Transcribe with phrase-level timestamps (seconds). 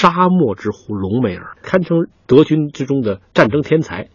[0.00, 4.08] 沙漠之狐隆美尔，堪称德军之中的战争天才。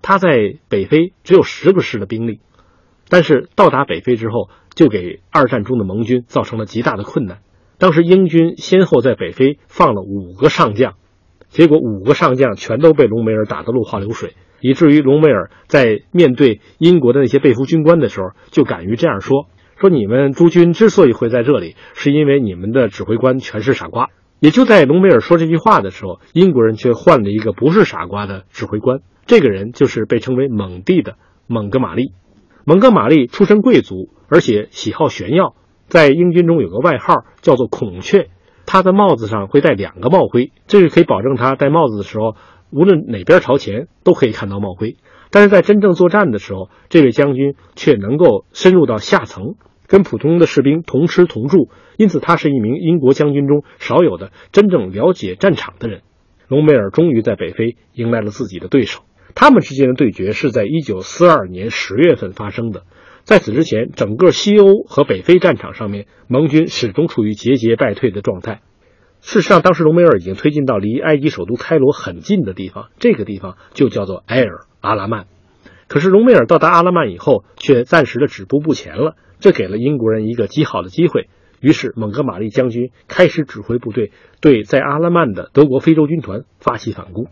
[0.00, 0.28] 他在
[0.68, 2.38] 北非只有十个师的兵力，
[3.08, 7.38] 但是到达北非之后，就给二战中的盟军造成了极大的困难。
[7.76, 10.94] 当时英军先后在北非放了五个上将，
[11.48, 24.10] 结果五个上将全都被隆美尔打得落花流水，以至于隆美尔在面对英国的那些被俘军官的时候，就敢于这样说：“说你们诸军之所以会在这里，是因为你们的指挥官全是傻瓜。”
[24.42, 28.98] 也就在隆美尔说这句话的时候，英国人却换了一个不是傻瓜的指挥官。
[29.24, 31.14] 这个人就是被称为蒙蒂的
[31.46, 32.12] 蒙哥马利。
[32.64, 35.54] 蒙哥马利出身贵族，而且喜好炫耀，
[35.86, 38.30] 在英军中有个外号叫做“孔雀”。
[38.66, 42.34] 他的帽子上会戴两个帽徽，这是可以保证他戴帽子的时候，
[42.72, 44.96] 无论哪边朝前都可以看到帽徽。
[45.30, 49.54] 但是在真正作战的时候，这位将军却能够深入到下层，
[49.92, 56.00] 跟普通的士兵同吃同住，因此他是一名英国将军中少有的真正了解战场的人。
[56.48, 59.02] 隆美尔终于在北非迎来了自己的对手。
[59.34, 62.84] 他们之间的对决是在1942年10月份发生的。
[63.24, 68.62] 在此之前，整个西欧和北非战场上面，盟军始终处于节节败退的状态。
[69.20, 75.26] 事实上，当时隆美尔已经推进到离埃及首都开罗很近的地方，这个地方就叫做埃尔阿拉曼。
[75.86, 81.28] 可是，隆美尔到达阿拉曼以后，却暂时的止步不前了，这给了英国人一个极好的机会。
[81.60, 87.26] 于是，蒙哥马利将军开始指挥部队对在阿拉曼的德国非洲军团发起反攻。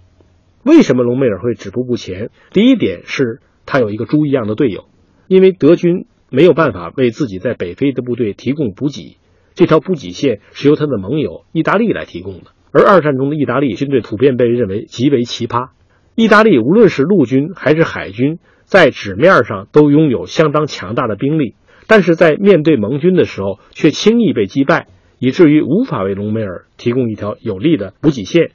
[0.64, 2.30] 为什么隆美尔会止步不前？
[2.52, 4.86] 第一点是他有一个猪一样的队友，
[5.28, 9.17] 因为德军没有办法为自己在北非的部队提供补给，
[9.55, 12.50] 这条补给线是由他的盟友意大利来提供的。
[12.72, 15.70] 而二战中的意大利军队普遍被认为极为奇葩，
[16.14, 21.55] 意大利无论是陆军还是海军，在纸面上都拥有相当强大的兵力，
[21.91, 24.86] 但是在面对盟军的时候却轻易被击败，
[25.19, 28.52] 以至于无法为隆美尔提供一条有力的补给线。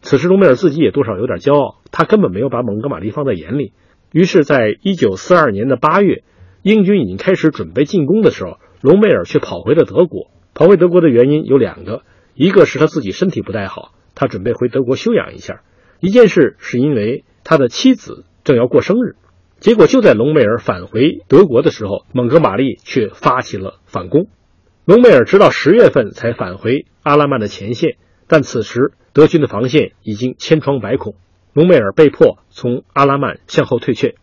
[0.00, 3.72] 此时，隆美尔自己也多少有点骄傲，他根本没有把蒙哥马利放在眼里。
[4.10, 6.24] 于是，在一九四二年的八月，
[6.62, 10.32] 英军已经开始准备进攻的时候，隆美尔却跑回了德国。
[10.52, 12.02] 跑回德国的原因有两个，
[12.34, 15.62] 一个是他自己身体不太好，他准备回德国休养一下；
[16.00, 19.14] 一件事是因为他的妻子正要过生日。
[19.62, 24.26] 结果就在隆美尔返回德国的时候，蒙哥马利却发起了反攻。
[24.84, 27.96] 隆美尔直到十月份才返回阿拉曼的前线，
[28.26, 28.92] 但此时。
[29.14, 31.14] 德军的防线已经千疮百孔，
[31.52, 34.14] 隆美尔被迫从阿拉曼向后退却。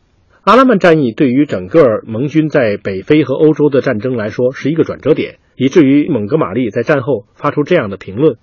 [0.42, 8.38] 阿拉曼战役对于整个盟军在北非和欧洲的战争来说是一个转折点，以至于蒙哥马利在战后发出这样的评论：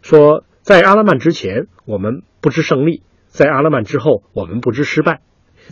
[0.00, 5.20] 说在阿拉曼之前我们不知胜利，在阿拉曼之后我们不知失败。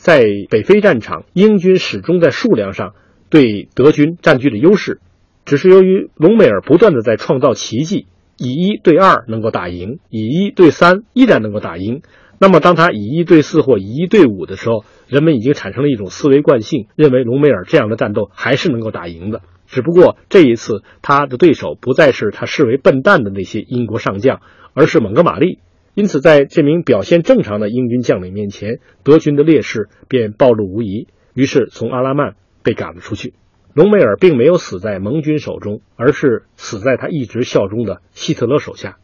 [0.01, 2.95] 在北非战场，英军始终在数量上
[3.29, 4.99] 对德军占据了优势，
[5.45, 8.07] 只是由于隆美尔不断的在创造奇迹。
[8.39, 12.01] 以一对二能够打赢，以一对三依然能够打赢。
[12.39, 19.43] 那么，当他以一对四或以一对五的时候，人们已经产生了一种思维惯性，认为隆美尔这样的战斗还是能够打赢的。
[19.67, 24.41] 只不过这一次，他的对手不再是他视为笨蛋的那些英国上将，
[24.73, 25.59] 而是蒙哥马利。
[25.95, 31.09] 因此，在这名表现正常的英军将领面前，德军的劣势便暴露无遗。
[31.35, 33.35] 于是，从阿拉曼被赶了出去。
[33.75, 38.99] 隆美尔并没有死在盟军手中，而是死在他一直效忠的希特勒手下。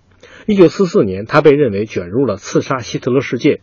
[0.47, 3.61] 一九四四年，他被认为卷入了刺杀希特勒事件。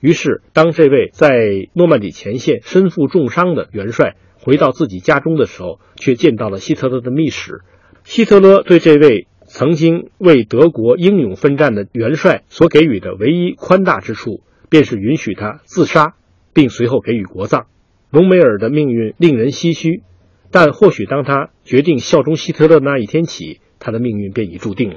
[0.00, 7.62] 于是，当这位在诺曼底前线身负重伤的元帅回到自己家中的时候，却见到了希特勒的密使。
[8.04, 9.26] 希特勒对这位
[9.56, 16.16] 曾经为德国英勇奋战的元帅所给予的唯一宽大之处，便是允许他自杀，
[16.52, 17.66] 并随后给予国葬。
[18.10, 20.02] 隆美尔的命运令人唏嘘。
[20.50, 24.96] 但或许，当他决定效忠希特勒那一天起，他的命运便已注定了。